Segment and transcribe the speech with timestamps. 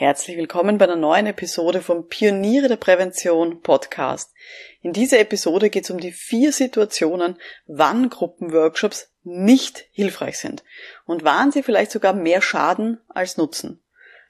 [0.00, 4.32] Herzlich willkommen bei einer neuen Episode vom Pioniere der Prävention Podcast.
[4.80, 10.64] In dieser Episode geht es um die vier Situationen, wann Gruppenworkshops nicht hilfreich sind
[11.04, 13.82] und wann sie vielleicht sogar mehr schaden als nutzen.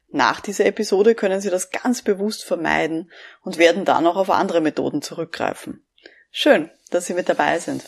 [0.09, 3.13] Nach dieser Episode können Sie das ganz bewusst vermeiden
[3.43, 5.87] und werden dann auch auf andere Methoden zurückgreifen.
[6.33, 7.85] Schön, dass Sie mit dabei sind.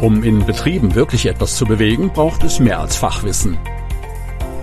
[0.00, 3.56] Um in Betrieben wirklich etwas zu bewegen, braucht es mehr als Fachwissen.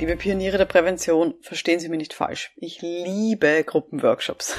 [0.00, 2.52] Liebe Pioniere der Prävention, verstehen Sie mich nicht falsch.
[2.56, 4.56] Ich liebe Gruppenworkshops.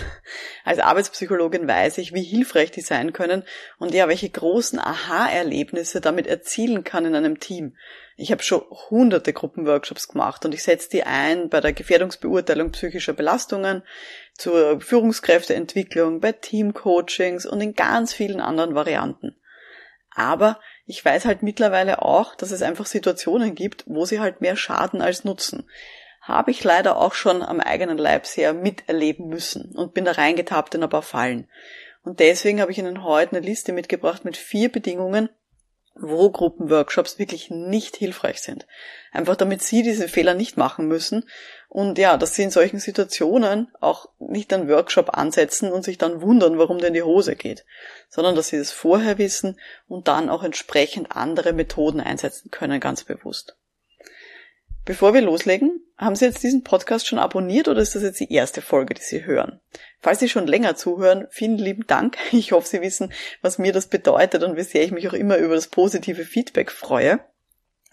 [0.64, 3.44] Als Arbeitspsychologin weiß ich, wie hilfreich die sein können
[3.78, 7.76] und ja, welche großen Aha-Erlebnisse damit erzielen kann in einem Team.
[8.16, 13.14] Ich habe schon hunderte Gruppenworkshops gemacht und ich setze die ein bei der Gefährdungsbeurteilung psychischer
[13.14, 13.84] Belastungen,
[14.36, 19.36] zur Führungskräfteentwicklung, bei Teamcoachings und in ganz vielen anderen Varianten.
[20.16, 24.56] Aber ich weiß halt mittlerweile auch, dass es einfach Situationen gibt, wo sie halt mehr
[24.56, 25.68] schaden als nutzen.
[26.22, 30.76] Habe ich leider auch schon am eigenen Leib sehr miterleben müssen und bin da reingetappt
[30.76, 31.48] in ein paar Fallen.
[32.04, 35.30] Und deswegen habe ich Ihnen heute eine Liste mitgebracht mit vier Bedingungen,
[35.96, 38.68] wo Gruppenworkshops wirklich nicht hilfreich sind.
[39.12, 41.26] Einfach damit Sie diese Fehler nicht machen müssen
[41.70, 46.22] und ja, dass Sie in solchen Situationen auch nicht einen Workshop ansetzen und sich dann
[46.22, 47.66] wundern, warum denn die Hose geht,
[48.10, 53.04] sondern dass Sie das vorher wissen und dann auch entsprechend andere Methoden einsetzen können, ganz
[53.04, 53.58] bewusst.
[54.86, 58.32] Bevor wir loslegen, haben Sie jetzt diesen Podcast schon abonniert oder ist das jetzt die
[58.32, 59.60] erste Folge, die Sie hören?
[60.00, 62.18] Falls Sie schon länger zuhören, vielen lieben Dank.
[62.32, 65.38] Ich hoffe, Sie wissen, was mir das bedeutet und wie sehr ich mich auch immer
[65.38, 67.20] über das positive Feedback freue.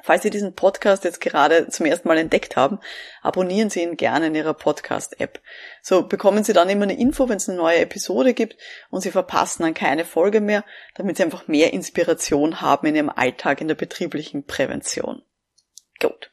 [0.02, 2.80] Falls Sie diesen Podcast jetzt gerade zum ersten Mal entdeckt haben,
[3.22, 5.40] abonnieren Sie ihn gerne in Ihrer Podcast-App.
[5.80, 8.56] So bekommen Sie dann immer eine Info, wenn es eine neue Episode gibt
[8.90, 13.10] und Sie verpassen dann keine Folge mehr, damit Sie einfach mehr Inspiration haben in Ihrem
[13.10, 15.22] Alltag in der betrieblichen Prävention.
[16.00, 16.30] Gut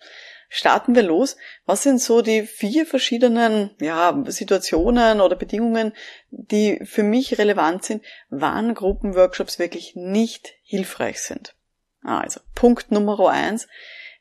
[0.49, 1.37] starten wir los.
[1.65, 5.93] Was sind so die vier verschiedenen ja, Situationen oder Bedingungen,
[6.31, 11.55] die für mich relevant sind, wann Gruppenworkshops wirklich nicht hilfreich sind?
[12.01, 13.67] Also Punkt Nummer eins,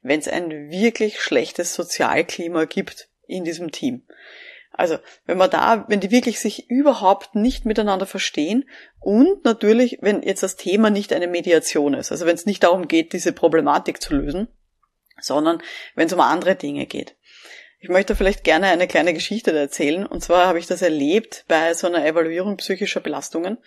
[0.03, 4.07] wenn es ein wirklich schlechtes Sozialklima gibt in diesem Team.
[4.73, 8.69] Also, wenn man da, wenn die wirklich sich überhaupt nicht miteinander verstehen
[9.01, 12.87] und natürlich, wenn jetzt das Thema nicht eine Mediation ist, also wenn es nicht darum
[12.87, 14.47] geht, diese Problematik zu lösen,
[15.21, 15.61] sondern
[15.97, 17.17] wenn es um andere Dinge geht.
[17.81, 20.05] Ich möchte vielleicht gerne eine kleine Geschichte erzählen.
[20.05, 23.59] Und zwar habe ich das erlebt bei so einer Evaluierung psychischer Belastungen.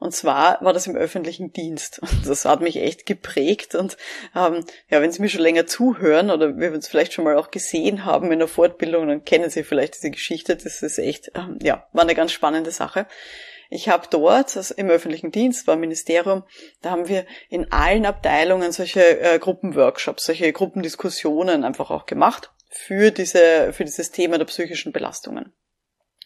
[0.00, 2.00] Und zwar war das im öffentlichen Dienst.
[2.00, 3.76] Und das hat mich echt geprägt.
[3.76, 3.96] Und
[4.34, 7.52] ähm, ja, wenn Sie mir schon länger zuhören oder wir uns vielleicht schon mal auch
[7.52, 10.56] gesehen haben in der Fortbildung, dann kennen Sie vielleicht diese Geschichte.
[10.56, 13.06] Das ist echt, ähm, ja, war eine ganz spannende Sache.
[13.70, 16.42] Ich habe dort, also im öffentlichen Dienst, war Ministerium,
[16.82, 23.10] da haben wir in allen Abteilungen solche äh, Gruppenworkshops, solche Gruppendiskussionen einfach auch gemacht für
[23.10, 25.52] diese, für dieses Thema der psychischen Belastungen.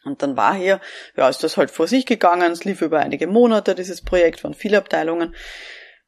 [0.05, 0.81] Und dann war hier,
[1.17, 4.55] ja, ist das halt vor sich gegangen, es lief über einige Monate, dieses Projekt, waren
[4.55, 5.35] viele Abteilungen.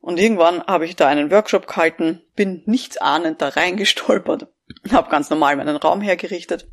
[0.01, 4.47] Und irgendwann habe ich da einen Workshop gehalten, bin nichts ahnend da reingestolpert,
[4.93, 6.69] habe ganz normal meinen Raum hergerichtet,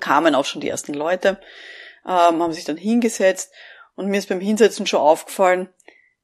[0.00, 1.40] kamen auch schon die ersten Leute,
[2.06, 3.50] ähm, haben sich dann hingesetzt
[3.94, 5.70] und mir ist beim Hinsetzen schon aufgefallen,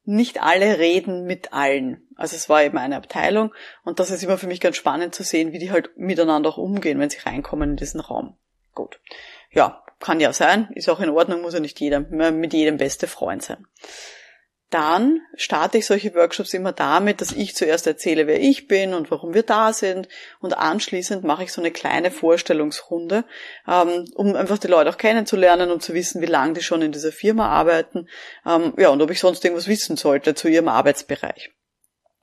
[0.05, 2.09] nicht alle reden mit allen.
[2.17, 3.53] Also es war eben eine Abteilung
[3.85, 6.59] und das ist immer für mich ganz spannend zu sehen, wie die halt miteinander auch
[6.59, 8.37] umgehen, wenn sie reinkommen in diesen Raum.
[8.75, 9.01] Gut.
[9.51, 13.07] Ja, kann ja sein, ist auch in Ordnung, muss ja nicht jeder mit jedem beste
[13.07, 13.67] Freund sein
[14.71, 19.11] dann starte ich solche Workshops immer damit, dass ich zuerst erzähle, wer ich bin und
[19.11, 20.09] warum wir da sind.
[20.41, 23.25] Und anschließend mache ich so eine kleine Vorstellungsrunde,
[23.69, 26.93] ähm, um einfach die Leute auch kennenzulernen und zu wissen, wie lange die schon in
[26.93, 28.09] dieser Firma arbeiten.
[28.47, 31.51] Ähm, ja, und ob ich sonst irgendwas wissen sollte zu ihrem Arbeitsbereich.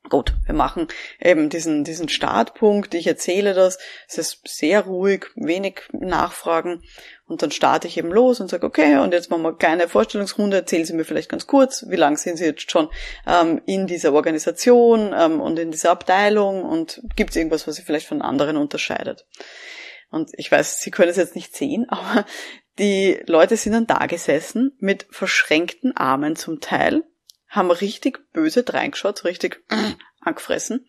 [0.10, 0.88] Gut, wir machen
[1.20, 3.78] eben diesen, diesen Startpunkt, ich erzähle das,
[4.08, 6.82] es ist sehr ruhig, wenig Nachfragen.
[7.26, 9.90] Und dann starte ich eben los und sage, okay, und jetzt machen wir eine kleine
[9.90, 12.88] Vorstellungsrunde, erzählen Sie mir vielleicht ganz kurz, wie lange sind Sie jetzt schon
[13.28, 16.64] ähm, in dieser Organisation ähm, und in dieser Abteilung?
[16.64, 19.26] Und gibt es irgendwas, was Sie vielleicht von anderen unterscheidet.
[20.10, 22.26] Und ich weiß, Sie können es jetzt nicht sehen, aber
[22.80, 27.04] die Leute sind dann da gesessen mit verschränkten Armen zum Teil
[27.58, 29.64] haben richtig böse reingeschaut, richtig
[30.22, 30.88] angefressen.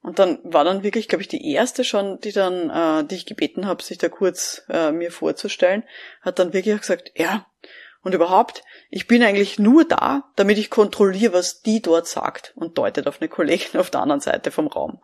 [0.00, 3.26] Und dann war dann wirklich, glaube ich, die erste schon, die dann, äh, die ich
[3.26, 5.82] gebeten habe, sich da kurz äh, mir vorzustellen,
[6.20, 7.46] hat dann wirklich gesagt, ja,
[8.02, 12.78] Und überhaupt, ich bin eigentlich nur da, damit ich kontrolliere, was die dort sagt und
[12.78, 15.02] deutet auf eine Kollegin auf der anderen Seite vom Raum.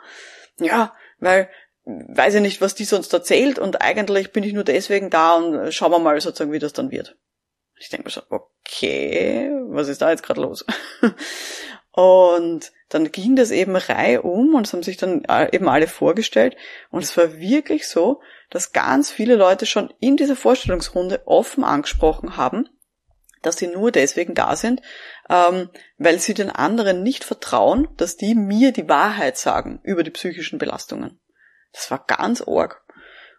[0.58, 1.50] Ja, weil
[1.84, 5.72] weiß ich nicht, was die sonst erzählt und eigentlich bin ich nur deswegen da und
[5.72, 7.18] schauen wir mal sozusagen, wie das dann wird.
[7.76, 10.64] Ich denke mir so, okay, was ist da jetzt gerade los?
[11.92, 16.56] und dann ging das eben reihum und es haben sich dann äh, eben alle vorgestellt
[16.90, 22.36] und es war wirklich so, dass ganz viele Leute schon in dieser Vorstellungsrunde offen angesprochen
[22.36, 22.68] haben,
[23.42, 24.80] dass sie nur deswegen da sind,
[25.28, 30.10] ähm, weil sie den anderen nicht vertrauen, dass die mir die Wahrheit sagen über die
[30.10, 31.20] psychischen Belastungen.
[31.72, 32.83] Das war ganz arg.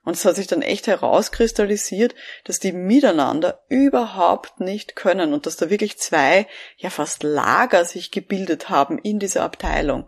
[0.06, 5.58] Und es hat sich dann echt herauskristallisiert, dass die miteinander überhaupt nicht können und dass
[5.58, 6.48] da wirklich zwei,
[6.78, 10.08] ja fast Lager sich gebildet haben in dieser Abteilung.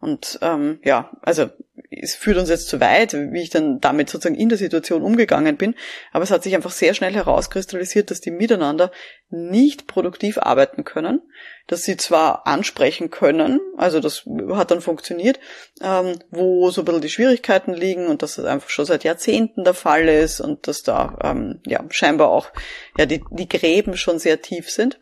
[0.00, 1.50] Und ähm, ja, also
[1.90, 5.56] es führt uns jetzt zu weit, wie ich dann damit sozusagen in der Situation umgegangen
[5.56, 5.74] bin.
[6.12, 8.92] Aber es hat sich einfach sehr schnell herauskristallisiert, dass die miteinander
[9.30, 11.20] nicht produktiv arbeiten können,
[11.66, 15.40] dass sie zwar ansprechen können, also das hat dann funktioniert,
[15.82, 19.64] ähm, wo so ein bisschen die Schwierigkeiten liegen und dass das einfach schon seit Jahrzehnten
[19.64, 22.50] der Fall ist und dass da ähm, ja scheinbar auch
[22.96, 25.00] ja die, die Gräben schon sehr tief sind.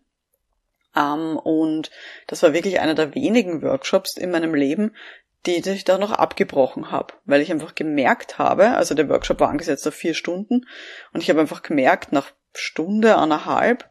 [0.97, 1.91] Ähm, und
[2.27, 4.93] das war wirklich einer der wenigen Workshops in meinem Leben,
[5.47, 9.49] die ich da noch abgebrochen habe, weil ich einfach gemerkt habe, also der Workshop war
[9.49, 10.67] angesetzt auf vier Stunden
[11.13, 13.89] und ich habe einfach gemerkt, nach Stunde, anderthalb,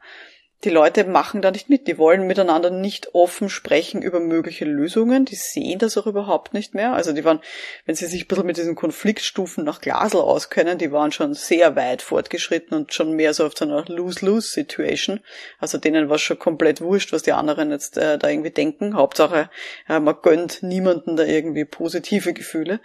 [0.63, 1.87] die Leute machen da nicht mit.
[1.87, 5.25] Die wollen miteinander nicht offen sprechen über mögliche Lösungen.
[5.25, 6.93] Die sehen das auch überhaupt nicht mehr.
[6.93, 7.41] Also die waren,
[7.85, 11.75] wenn sie sich ein bisschen mit diesen Konfliktstufen nach Glasl auskennen, die waren schon sehr
[11.75, 15.19] weit fortgeschritten und schon mehr so auf so einer Lose-Lose-Situation.
[15.59, 18.95] Also denen war schon komplett wurscht, was die anderen jetzt äh, da irgendwie denken.
[18.95, 19.49] Hauptsache,
[19.87, 22.79] äh, man gönnt niemanden da irgendwie positive Gefühle.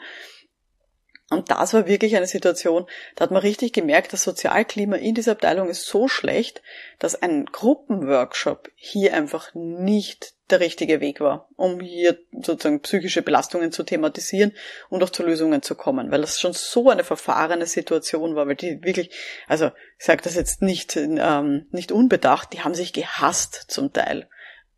[1.31, 5.33] Und das war wirklich eine Situation, da hat man richtig gemerkt, das Sozialklima in dieser
[5.33, 6.61] Abteilung ist so schlecht,
[6.99, 13.71] dass ein Gruppenworkshop hier einfach nicht der richtige Weg war, um hier sozusagen psychische Belastungen
[13.71, 14.53] zu thematisieren
[14.89, 18.57] und auch zu Lösungen zu kommen, weil das schon so eine verfahrene Situation war, weil
[18.57, 19.11] die wirklich,
[19.47, 24.29] also ich sage das jetzt nicht, ähm, nicht unbedacht, die haben sich gehasst zum Teil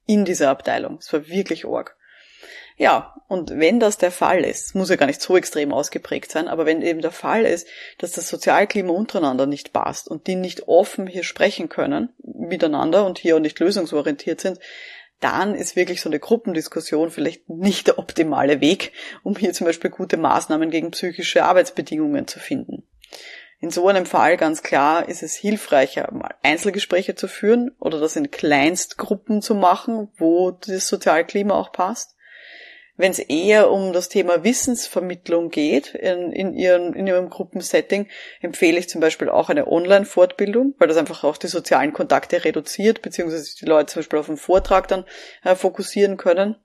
[0.04, 0.98] in dieser Abteilung.
[0.98, 1.96] Es war wirklich arg.
[2.82, 6.48] Ja, und wenn das der Fall ist, muss ja gar nicht so extrem ausgeprägt sein,
[6.48, 7.68] aber wenn eben der Fall ist,
[7.98, 13.20] dass das Sozialklima untereinander nicht passt und die nicht offen hier sprechen können miteinander und
[13.20, 14.58] hier auch nicht lösungsorientiert sind,
[15.20, 18.90] dann ist wirklich so eine Gruppendiskussion vielleicht nicht der optimale Weg,
[19.22, 22.82] um hier zum Beispiel gute Maßnahmen gegen psychische Arbeitsbedingungen zu finden.
[23.60, 28.16] In so einem Fall ganz klar ist es hilfreicher, mal Einzelgespräche zu führen oder das
[28.16, 32.16] in Kleinstgruppen zu machen, wo das Sozialklima auch passt
[32.96, 38.08] wenn es eher um das Thema Wissensvermittlung geht in, in, ihrem, in ihrem Gruppensetting,
[38.40, 43.02] empfehle ich zum Beispiel auch eine Online-Fortbildung, weil das einfach auch die sozialen Kontakte reduziert,
[43.02, 45.04] beziehungsweise die Leute zum Beispiel auf einen Vortrag dann
[45.42, 46.56] äh, fokussieren können.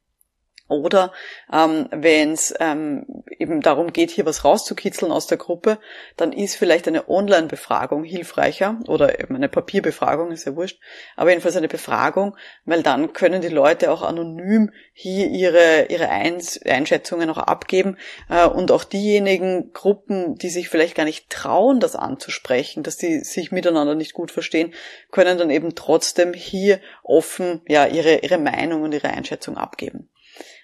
[0.70, 1.14] Oder
[1.52, 3.06] ähm, wenn es ähm,
[3.40, 5.80] eben darum geht, hier was rauszukitzeln aus der Gruppe,
[6.18, 10.80] dann ist vielleicht eine Online-Befragung hilfreicher oder eben eine Papierbefragung, ist ja wurscht,
[11.16, 12.36] aber jedenfalls eine Befragung,
[12.66, 17.98] weil dann können die Leute auch anonym hier ihre, ihre Einschätzungen auch abgeben
[18.30, 23.20] äh, und auch diejenigen Gruppen, die sich vielleicht gar nicht trauen, das anzusprechen, dass die
[23.22, 24.74] sich miteinander nicht gut verstehen,
[25.12, 30.10] können dann eben trotzdem hier offen ja ihre, ihre Meinung und ihre Einschätzung abgeben.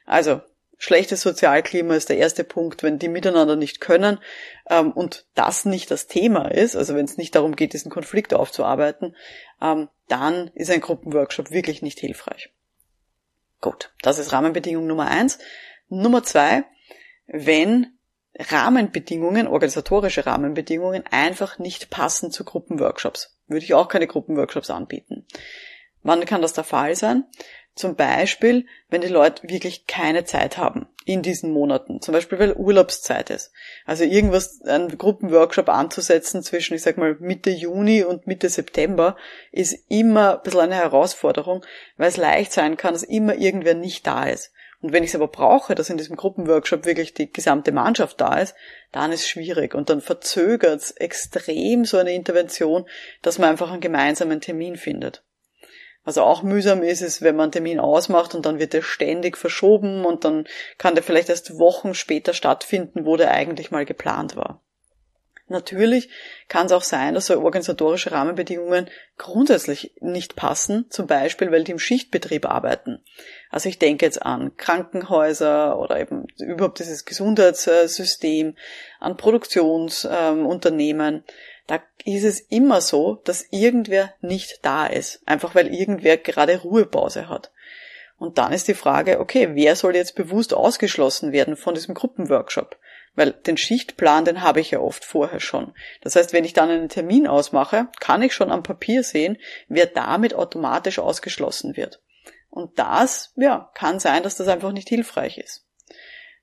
[0.05, 0.41] Also
[0.77, 4.19] schlechtes Sozialklima ist der erste Punkt, wenn die miteinander nicht können
[4.69, 8.33] ähm, und das nicht das Thema ist, also wenn es nicht darum geht, diesen Konflikt
[8.33, 9.15] aufzuarbeiten,
[9.62, 12.51] ähm, dann ist ein Gruppenworkshop wirklich nicht hilfreich.
[13.62, 15.39] Gut, das ist Rahmenbedingung Nummer eins.
[15.88, 16.65] Nummer zwei,
[17.27, 17.98] wenn
[18.38, 25.25] Rahmenbedingungen, organisatorische Rahmenbedingungen einfach nicht passen zu Gruppenworkshops, würde ich auch keine Gruppenworkshops anbieten.
[26.01, 27.25] Wann kann das der Fall sein?
[27.75, 32.01] Zum Beispiel, wenn die Leute wirklich keine Zeit haben in diesen Monaten.
[32.01, 33.51] Zum Beispiel, weil Urlaubszeit ist.
[33.86, 39.18] Also irgendwas, einen Gruppenworkshop anzusetzen zwischen, ich sag mal, Mitte Juni und Mitte September
[39.51, 41.65] ist immer ein bisschen eine Herausforderung,
[41.98, 44.51] weil es leicht sein kann, dass immer irgendwer nicht da ist.
[44.84, 48.38] Und wenn ich es aber brauche, dass in diesem Gruppenworkshop wirklich die gesamte Mannschaft da
[48.38, 48.53] ist,
[48.92, 49.74] dann ist es schwierig.
[49.74, 52.86] Und dann verzögert es extrem so eine Intervention,
[53.22, 55.24] dass man einfach einen gemeinsamen Termin findet.
[56.05, 59.38] Was auch mühsam ist, ist, wenn man einen Termin ausmacht und dann wird er ständig
[59.38, 64.36] verschoben und dann kann der vielleicht erst Wochen später stattfinden, wo der eigentlich mal geplant
[64.36, 64.62] war.
[65.50, 66.10] Natürlich
[66.48, 71.74] kann es auch sein, dass so organisatorische Rahmenbedingungen grundsätzlich nicht passen, zum Beispiel, weil die
[71.74, 73.03] im Schichtbetrieb arbeiten.
[73.50, 78.55] Also ich denke jetzt an Krankenhäuser oder eben überhaupt dieses Gesundheitssystem,
[79.00, 81.15] an Produktionsunternehmen.
[81.15, 81.24] Ähm,
[82.05, 85.22] ist es immer so, dass irgendwer nicht da ist.
[85.25, 87.51] Einfach weil irgendwer gerade Ruhepause hat.
[88.17, 92.77] Und dann ist die Frage, okay, wer soll jetzt bewusst ausgeschlossen werden von diesem Gruppenworkshop?
[93.15, 95.74] Weil den Schichtplan, den habe ich ja oft vorher schon.
[96.01, 99.86] Das heißt, wenn ich dann einen Termin ausmache, kann ich schon am Papier sehen, wer
[99.86, 102.01] damit automatisch ausgeschlossen wird.
[102.50, 105.65] Und das, ja, kann sein, dass das einfach nicht hilfreich ist.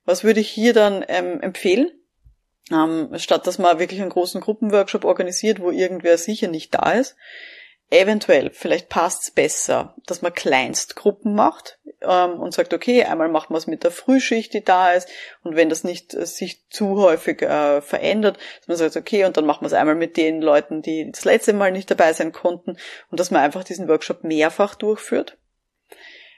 [0.05, 1.91] Was würde ich hier dann ähm, empfehlen?
[2.69, 7.15] Ähm, statt dass man wirklich einen großen Gruppenworkshop organisiert, wo irgendwer sicher nicht da ist,
[7.93, 13.57] Eventuell, vielleicht passt's besser, dass man Kleinstgruppen macht ähm, und sagt, okay, einmal macht man
[13.57, 15.09] es mit der Frühschicht, die da ist,
[15.43, 19.35] und wenn das nicht äh, sich zu häufig äh, verändert, dass man sagt, okay, und
[19.35, 22.31] dann macht man es einmal mit den Leuten, die das letzte Mal nicht dabei sein
[22.31, 22.77] konnten,
[23.09, 25.37] und dass man einfach diesen Workshop mehrfach durchführt.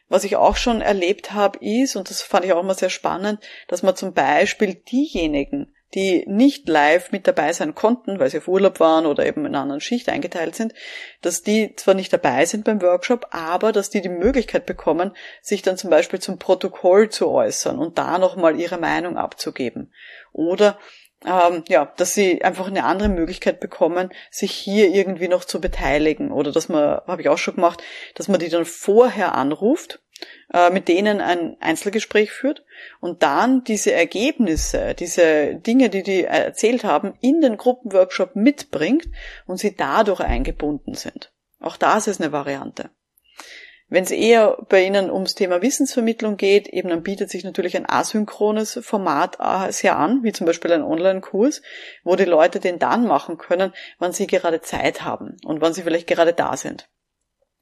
[0.10, 3.42] Was ich auch schon erlebt habe, ist, und das fand ich auch immer sehr spannend,
[3.68, 8.48] dass man zum Beispiel diejenigen, die nicht live mit dabei sein konnten, weil sie auf
[8.48, 10.74] Urlaub waren oder eben in einer anderen Schicht eingeteilt sind,
[11.22, 15.62] dass die zwar nicht dabei sind beim Workshop, aber dass die die Möglichkeit bekommen, sich
[15.62, 19.94] dann zum Beispiel zum Protokoll zu äußern und da nochmal ihre Meinung abzugeben.
[20.32, 20.80] Oder
[21.26, 26.32] ähm, ja, dass sie einfach eine andere Möglichkeit bekommen, sich hier irgendwie noch zu beteiligen.
[26.32, 27.82] Oder dass man, habe ich auch schon gemacht,
[28.16, 30.03] dass man die dann vorher anruft
[30.72, 32.64] mit denen ein Einzelgespräch führt
[33.00, 39.08] und dann diese Ergebnisse, diese Dinge, die die erzählt haben, in den Gruppenworkshop mitbringt
[39.48, 41.32] und sie dadurch eingebunden sind.
[41.60, 42.92] Auch das ist eine Variante.
[43.94, 47.88] Wenn es eher bei Ihnen ums Thema Wissensvermittlung geht, eben dann bietet sich natürlich ein
[47.88, 51.62] asynchrones Format äh, sehr an, wie zum Beispiel ein Online-Kurs,
[52.04, 55.84] wo die Leute den dann machen können, wann sie gerade Zeit haben und wann sie
[55.84, 56.90] vielleicht gerade da sind.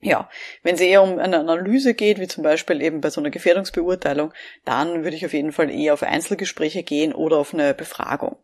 [0.03, 0.29] Ja,
[0.63, 4.33] wenn es eher um eine Analyse geht, wie zum Beispiel eben bei so einer Gefährdungsbeurteilung,
[4.65, 8.37] dann würde ich auf jeden Fall eher auf Einzelgespräche gehen oder auf eine Befragung.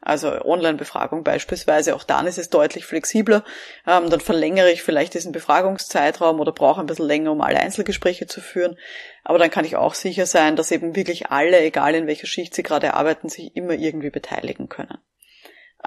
[0.00, 3.44] Also Online-Befragung beispielsweise, auch dann ist es deutlich flexibler.
[3.86, 8.26] Ähm, dann verlängere ich vielleicht diesen Befragungszeitraum oder brauche ein bisschen länger, um alle Einzelgespräche
[8.26, 8.76] zu führen.
[9.24, 12.54] Aber dann kann ich auch sicher sein, dass eben wirklich alle, egal in welcher Schicht
[12.54, 14.98] sie gerade arbeiten, sich immer irgendwie beteiligen können.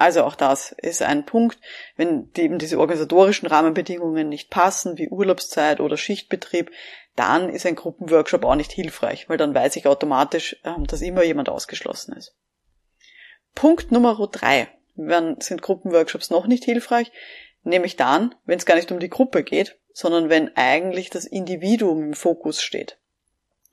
[0.00, 1.58] Also auch das ist ein Punkt,
[1.94, 6.70] wenn eben diese organisatorischen Rahmenbedingungen nicht passen, wie Urlaubszeit oder Schichtbetrieb,
[7.16, 11.22] dann ist ein Gruppenworkshop auch nicht hilfreich, weil dann weiß ich automatisch, ähm, dass immer
[11.22, 12.34] jemand ausgeschlossen ist.
[13.54, 14.68] Punkt Nummer drei.
[14.96, 17.12] Wann sind Gruppenworkshops noch nicht hilfreich?
[17.62, 22.02] Nämlich dann, wenn es gar nicht um die Gruppe geht, sondern wenn eigentlich das Individuum
[22.04, 22.96] im Fokus steht.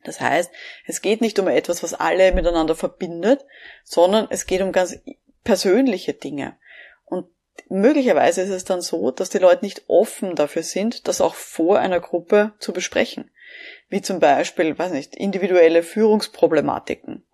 [0.04, 0.52] Das heißt,
[0.88, 3.46] es geht nicht um etwas, was alle miteinander verbindet,
[3.86, 5.00] sondern es geht um ganz
[5.48, 6.58] persönliche Dinge.
[7.06, 7.25] Und
[7.70, 11.80] möglicherweise ist es dann so, dass die Leute nicht offen dafür sind, das auch vor
[11.80, 13.32] einer Gruppe zu besprechen.
[13.88, 17.25] Wie zum Beispiel, weiß nicht, individuelle Führungsproblematiken.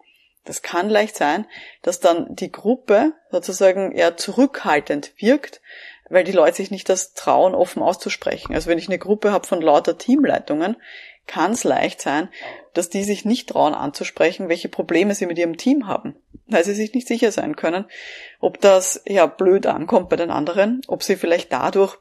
[0.46, 1.48] Das kann leicht sein,
[1.82, 5.62] dass dann die Gruppe sozusagen eher zurückhaltend wirkt,
[6.08, 8.53] weil die Leute sich nicht das trauen, offen auszusprechen.
[8.53, 10.77] Also wenn ich eine Gruppe habe von lauter Teamleitungen,
[11.25, 12.29] kann es leicht sein,
[12.75, 16.15] dass die sich nicht trauen anzusprechen, welche Probleme sie mit ihrem Team haben,
[16.53, 17.86] weil sie sich nicht sicher sein können,
[18.39, 21.98] ob das ja blöd ankommt bei den anderen, ob sie vielleicht dadurch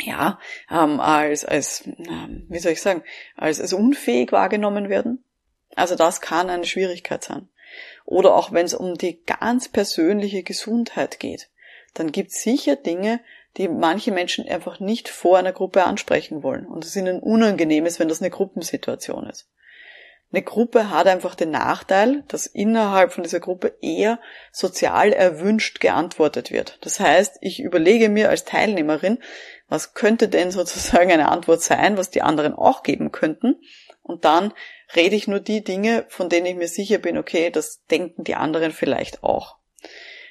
[0.00, 0.38] ja
[0.70, 3.02] ähm, als als wie soll ich sagen
[3.36, 5.24] als als unfähig wahrgenommen werden.
[5.76, 7.48] Also das kann eine Schwierigkeit sein.
[8.04, 11.48] Oder auch wenn es um die ganz persönliche Gesundheit geht,
[11.94, 13.20] dann gibt es sicher Dinge,
[13.56, 17.98] die manche Menschen einfach nicht vor einer Gruppe ansprechen wollen und es ihnen unangenehm ist,
[17.98, 19.48] wenn das eine Gruppensituation ist.
[20.32, 24.20] Eine Gruppe hat einfach den Nachteil, dass innerhalb von dieser Gruppe eher
[24.52, 26.78] sozial erwünscht geantwortet wird.
[26.82, 29.18] Das heißt, ich überlege mir als Teilnehmerin,
[29.68, 33.56] was könnte denn sozusagen eine Antwort sein, was die anderen auch geben könnten.
[34.02, 34.52] Und dann
[34.94, 38.34] rede ich nur die Dinge, von denen ich mir sicher bin, okay, das denken die
[38.36, 39.56] anderen vielleicht auch.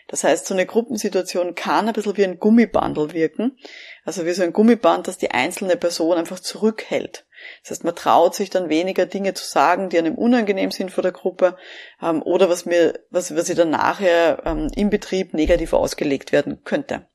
[0.07, 3.57] Das heißt, so eine Gruppensituation kann ein bisschen wie ein Gummibandel wirken.
[4.05, 7.25] Also wie so ein Gummiband, das die einzelne Person einfach zurückhält.
[7.61, 11.01] Das heißt, man traut sich dann weniger Dinge zu sagen, die einem unangenehm sind vor
[11.01, 11.57] der Gruppe,
[12.01, 16.63] ähm, oder was mir, was, was sie dann nachher ähm, im Betrieb negativ ausgelegt werden
[16.63, 17.07] könnte.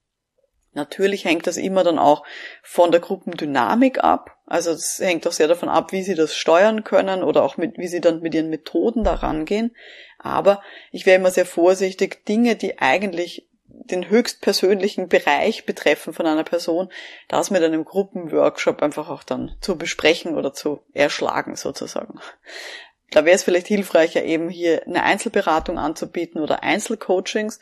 [0.75, 2.25] Natürlich hängt das immer dann auch
[2.63, 4.37] von der Gruppendynamik ab.
[4.47, 7.79] Also es hängt auch sehr davon ab, wie sie das steuern können oder auch mit,
[7.79, 9.75] wie sie dann mit ihren Methoden da rangehen.
[10.19, 16.45] Aber ich wäre immer sehr vorsichtig, Dinge, die eigentlich den höchstpersönlichen Bereich betreffen von einer
[16.45, 16.91] Person,
[17.29, 22.21] das mit einem Gruppenworkshop einfach auch dann zu besprechen oder zu erschlagen sozusagen.
[23.11, 27.61] Da wäre es vielleicht hilfreicher, eben hier eine Einzelberatung anzubieten oder Einzelcoachings,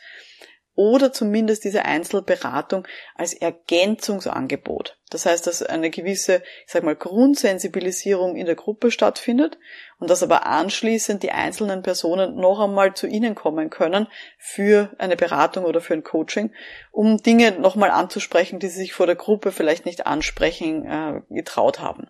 [0.74, 4.98] oder zumindest diese Einzelberatung als Ergänzungsangebot.
[5.10, 9.58] Das heißt, dass eine gewisse, ich sag mal, Grundsensibilisierung in der Gruppe stattfindet
[9.98, 15.16] und dass aber anschließend die einzelnen Personen noch einmal zu Ihnen kommen können für eine
[15.16, 16.54] Beratung oder für ein Coaching,
[16.90, 21.80] um Dinge nochmal anzusprechen, die Sie sich vor der Gruppe vielleicht nicht ansprechen äh, getraut
[21.80, 22.08] haben.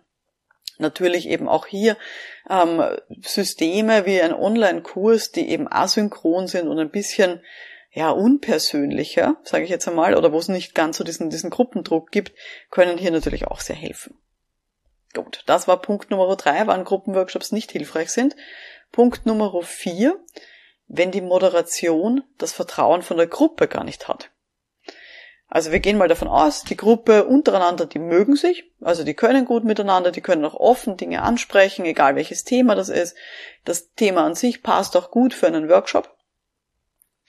[0.79, 1.97] Natürlich eben auch hier
[2.49, 2.81] ähm,
[3.21, 7.41] Systeme wie ein Online-Kurs, die eben asynchron sind und ein bisschen
[7.93, 12.11] ja, unpersönlicher, sage ich jetzt einmal, oder wo es nicht ganz so diesen, diesen Gruppendruck
[12.11, 12.33] gibt,
[12.71, 14.17] können hier natürlich auch sehr helfen.
[15.13, 18.35] Gut, das war Punkt Nummer drei, wann Gruppenworkshops nicht hilfreich sind.
[18.91, 20.19] Punkt Nummer vier,
[20.87, 24.31] wenn die Moderation das Vertrauen von der Gruppe gar nicht hat.
[25.47, 29.45] Also wir gehen mal davon aus, die Gruppe untereinander, die mögen sich, also die können
[29.45, 33.15] gut miteinander, die können auch offen Dinge ansprechen, egal welches Thema das ist.
[33.65, 36.17] Das Thema an sich passt auch gut für einen Workshop.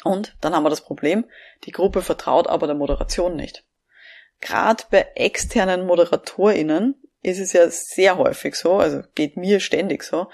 [0.05, 1.25] Und dann haben wir das Problem,
[1.65, 3.65] die Gruppe vertraut aber der Moderation nicht.
[4.41, 10.29] Gerade bei externen ModeratorInnen ist es ja sehr häufig so, also geht mir ständig so,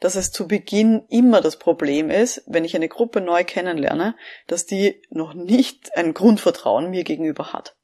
[0.00, 4.14] dass es zu Beginn immer das Problem ist, wenn ich eine Gruppe neu kennenlerne,
[4.46, 7.74] dass die noch nicht ein Grundvertrauen mir gegenüber hat.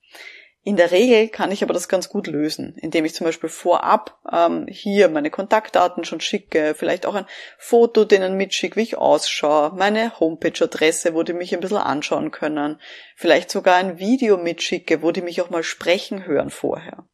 [0.62, 4.18] In der Regel kann ich aber das ganz gut lösen, indem ich zum Beispiel vorab
[4.30, 7.24] ähm, hier meine Kontaktdaten schon schicke, vielleicht auch ein
[7.56, 12.78] Foto denen mitschicke, wie ich ausschaue, meine Homepage-Adresse, wo die mich ein bisschen anschauen können,
[13.16, 17.06] vielleicht sogar ein Video mitschicke, wo die mich auch mal sprechen hören vorher.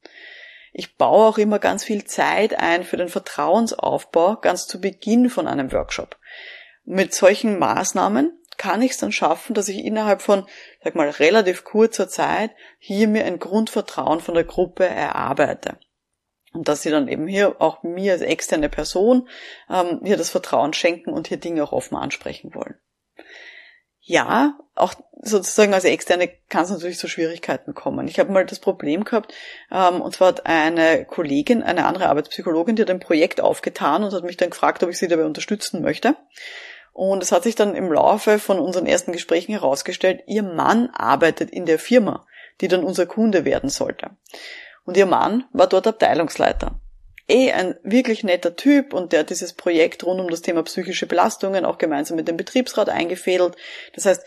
[0.73, 5.47] Ich baue auch immer ganz viel Zeit ein für den Vertrauensaufbau ganz zu Beginn von
[5.47, 6.19] einem Workshop.
[6.85, 10.47] Mit solchen Maßnahmen kann ich es dann schaffen, dass ich innerhalb von,
[10.83, 15.79] sag mal, relativ kurzer Zeit hier mir ein Grundvertrauen von der Gruppe erarbeite.
[16.53, 19.29] Und dass sie dann eben hier auch mir als externe Person
[19.69, 22.77] ähm, hier das Vertrauen schenken und hier Dinge auch offen ansprechen wollen.
[24.09, 28.07] Ja, auch sozusagen als Externe kann es natürlich zu Schwierigkeiten kommen.
[28.07, 29.35] Ich habe mal das Problem gehabt,
[29.73, 34.13] ähm, und zwar hat eine Kollegin, eine andere Arbeitspsychologin, die hat ein Projekt aufgetan und
[34.13, 36.15] hat mich dann gefragt, ob ich sie dabei unterstützen möchte.
[36.97, 41.51] Und es hat sich dann im Laufe von unseren ersten Gesprächen herausgestellt, ihr Mann arbeitet
[41.51, 42.27] in der Firma,
[42.63, 44.13] die dann unser Kunde werden sollte.
[44.87, 46.81] Und ihr Mann war dort Abteilungsleiter.
[47.29, 51.07] Eh ein wirklich netter Typ und der hat dieses Projekt rund um das Thema psychische
[51.07, 53.57] Belastungen auch gemeinsam mit dem Betriebsrat eingefädelt.
[53.95, 54.25] Das heißt,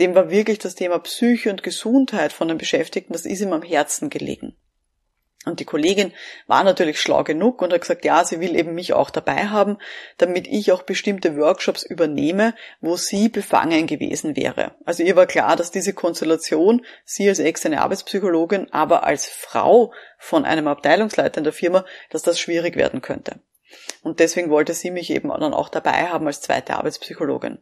[0.00, 3.62] dem war wirklich das Thema Psyche und Gesundheit von den Beschäftigten, das ist ihm am
[3.62, 4.56] Herzen gelegen.
[5.44, 6.12] Und die Kollegin
[6.46, 9.78] war natürlich schlau genug und hat gesagt, ja, sie will eben mich auch dabei haben,
[10.18, 14.72] damit ich auch bestimmte Workshops übernehme, wo sie befangen gewesen wäre.
[14.84, 20.44] Also ihr war klar, dass diese Konstellation, sie als externe Arbeitspsychologin, aber als Frau von
[20.44, 23.40] einem Abteilungsleiter in der Firma, dass das schwierig werden könnte.
[24.02, 27.58] Und deswegen wollte sie mich eben dann auch dabei haben als zweite Arbeitspsychologin.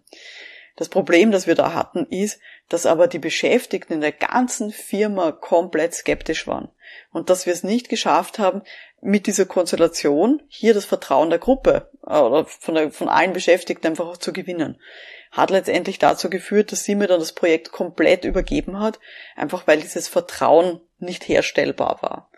[0.77, 5.33] Das Problem, das wir da hatten, ist, dass aber die Beschäftigten in der ganzen Firma
[5.33, 6.69] komplett skeptisch waren
[7.13, 8.63] und dass wir es nicht geschafft haben,
[9.01, 13.87] mit dieser Konstellation hier das Vertrauen der Gruppe äh, oder von, der, von allen Beschäftigten
[13.87, 14.81] einfach auch zu gewinnen.
[15.31, 18.99] Hat letztendlich dazu geführt, dass sie mir dann das Projekt komplett übergeben hat,
[19.35, 22.31] einfach weil dieses Vertrauen nicht herstellbar war.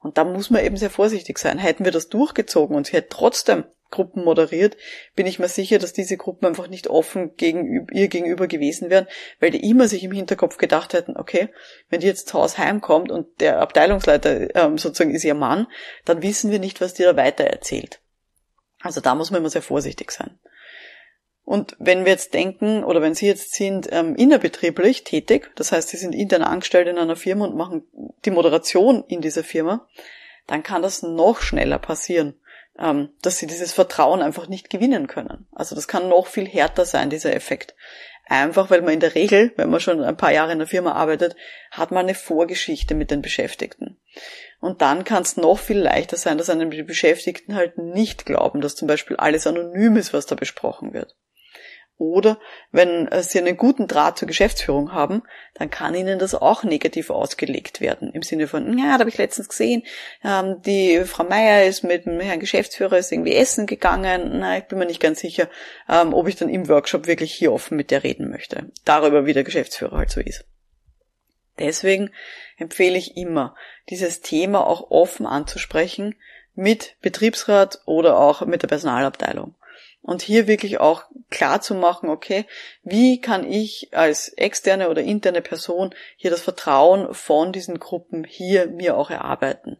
[0.00, 1.58] Und da muss man eben sehr vorsichtig sein.
[1.58, 4.76] Hätten wir das durchgezogen und sie hätte trotzdem Gruppen moderiert,
[5.14, 9.06] bin ich mir sicher, dass diese Gruppen einfach nicht offen gegen, ihr gegenüber gewesen wären,
[9.38, 11.50] weil die immer sich im Hinterkopf gedacht hätten, okay,
[11.88, 15.68] wenn die jetzt zu Hause heimkommt und der Abteilungsleiter ähm, sozusagen ist ihr Mann,
[16.04, 18.00] dann wissen wir nicht, was die da weiter erzählt.
[18.80, 20.40] Also da muss man immer sehr vorsichtig sein.
[21.44, 25.88] Und wenn wir jetzt denken, oder wenn Sie jetzt sind ähm, innerbetrieblich tätig, das heißt,
[25.88, 27.82] Sie sind intern angestellt in einer Firma und machen
[28.24, 29.88] die Moderation in dieser Firma,
[30.46, 32.34] dann kann das noch schneller passieren
[32.74, 35.46] dass sie dieses Vertrauen einfach nicht gewinnen können.
[35.52, 37.74] Also das kann noch viel härter sein, dieser Effekt.
[38.26, 40.92] Einfach weil man in der Regel, wenn man schon ein paar Jahre in der Firma
[40.92, 41.36] arbeitet,
[41.70, 44.00] hat man eine Vorgeschichte mit den Beschäftigten.
[44.60, 48.60] Und dann kann es noch viel leichter sein, dass einem die Beschäftigten halt nicht glauben,
[48.60, 51.16] dass zum Beispiel alles anonym ist, was da besprochen wird.
[51.98, 52.38] Oder
[52.72, 55.22] wenn äh, Sie einen guten Draht zur Geschäftsführung haben,
[55.54, 58.12] dann kann Ihnen das auch negativ ausgelegt werden.
[58.12, 59.84] Im Sinne von, ja, da habe ich letztens gesehen,
[60.24, 64.38] ähm, die Frau Meier ist mit dem Herrn Geschäftsführer ist irgendwie essen gegangen.
[64.40, 65.48] Na, ich bin mir nicht ganz sicher,
[65.88, 68.70] ähm, ob ich dann im Workshop wirklich hier offen mit der reden möchte.
[68.84, 70.44] Darüber, wie der Geschäftsführer halt so ist.
[71.58, 72.10] Deswegen
[72.56, 73.54] empfehle ich immer,
[73.90, 76.16] dieses Thema auch offen anzusprechen
[76.54, 79.54] mit Betriebsrat oder auch mit der Personalabteilung
[80.02, 82.44] und hier wirklich auch klar zu machen, okay,
[82.82, 88.66] wie kann ich als externe oder interne Person hier das Vertrauen von diesen Gruppen hier
[88.66, 89.78] mir auch erarbeiten.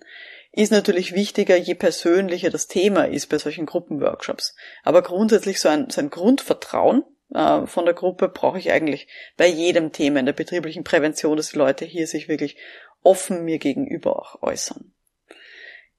[0.52, 4.54] Ist natürlich wichtiger, je persönlicher das Thema ist bei solchen Gruppenworkshops.
[4.82, 7.04] Aber grundsätzlich so ein, so ein Grundvertrauen
[7.34, 11.50] äh, von der Gruppe brauche ich eigentlich bei jedem Thema in der betrieblichen Prävention, dass
[11.50, 12.56] die Leute hier sich wirklich
[13.02, 14.92] offen mir gegenüber auch äußern.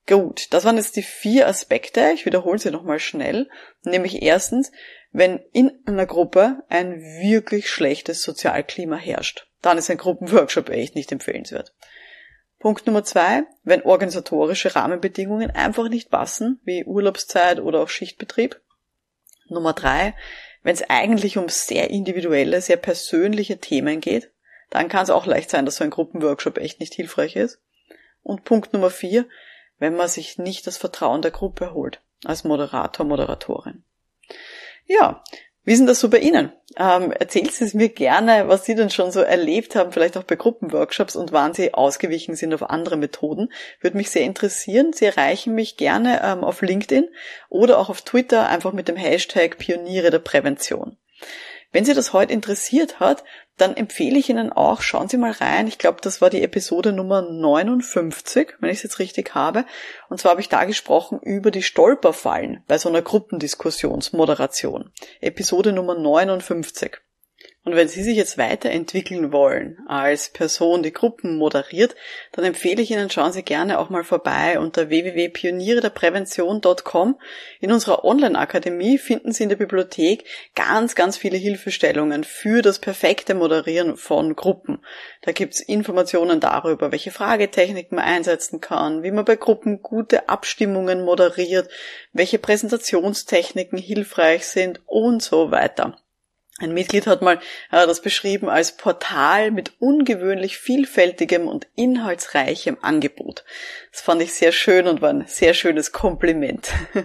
[0.08, 2.12] Gut, das waren jetzt die vier Aspekte.
[2.14, 3.50] Ich wiederhole sie nochmal schnell.
[3.84, 4.72] Nämlich erstens,
[5.12, 11.12] wenn in einer Gruppe ein wirklich schlechtes Sozialklima herrscht, dann ist ein Gruppenworkshop echt nicht
[11.12, 11.74] empfehlenswert.
[12.60, 18.60] Punkt Nummer zwei, wenn organisatorische Rahmenbedingungen einfach nicht passen, wie Urlaubszeit oder auch Schichtbetrieb.
[19.50, 20.16] Nummer drei,
[20.64, 24.32] wenn es eigentlich um sehr individuelle, sehr persönliche Themen geht,
[24.70, 27.62] dann kann es auch leicht sein, dass so ein Gruppenworkshop echt nicht hilfreich ist.
[28.22, 29.28] Und Punkt Nummer vier,
[29.84, 33.84] wenn man sich nicht das Vertrauen der Gruppe holt, als Moderator, Moderatorin.
[34.86, 35.22] Ja,
[35.66, 36.54] wie denn das so bei Ihnen?
[36.78, 40.24] Ähm, erzählen Sie es mir gerne, was Sie denn schon so erlebt haben, vielleicht auch
[40.24, 43.52] bei Gruppenworkshops und wann Sie ausgewichen sind auf andere Methoden.
[43.82, 44.94] Würde mich sehr interessieren.
[44.94, 47.10] Sie erreichen mich gerne ähm, auf LinkedIn
[47.50, 50.96] oder auch auf Twitter einfach mit dem Hashtag Pioniere der Prävention.
[51.74, 53.26] Wenn Sie das heute interessiert hat,
[53.58, 55.68] dann empfehle ich Ihnen auch, schauen Sie mal rein.
[55.68, 59.66] Ich glaube, das war die Episode Nummer 59, wenn ich es jetzt richtig habe.
[60.10, 64.92] Und zwar habe ich da gesprochen über die Stolperfallen bei so einer Gruppendiskussionsmoderation.
[65.22, 67.00] Episode Nummer 59.
[67.66, 71.96] Und wenn Sie sich jetzt weiterentwickeln wollen als Person, die Gruppen moderiert,
[72.34, 77.18] dann empfehle ich Ihnen, schauen Sie gerne auch mal vorbei unter www.pionierederprävention.com.
[77.62, 83.34] In unserer Online-Akademie finden Sie in der Bibliothek ganz, ganz viele Hilfestellungen für das perfekte
[83.34, 84.84] Moderieren von Gruppen.
[85.22, 91.06] Da gibt's Informationen darüber, welche Fragetechniken man einsetzen kann, wie man bei Gruppen gute Abstimmungen
[91.06, 91.70] moderiert,
[92.12, 95.98] welche Präsentationstechniken hilfreich sind und so weiter.
[96.60, 97.40] Ein Mitglied hat mal
[97.72, 103.44] das beschrieben als Portal mit ungewöhnlich vielfältigem und inhaltsreichem Angebot.
[103.92, 106.70] Das fand ich sehr schön und war ein sehr schönes Kompliment.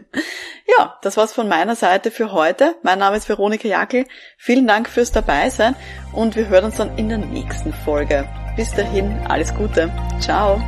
[0.79, 2.77] ja, das war's von meiner Seite für heute.
[2.83, 4.05] Mein Name ist Veronika Jackel.
[4.37, 5.75] Vielen Dank fürs Dabeisein
[6.13, 8.29] und wir hören uns dann in der nächsten Folge.
[8.55, 9.91] Bis dahin, alles Gute.
[10.21, 10.61] Ciao.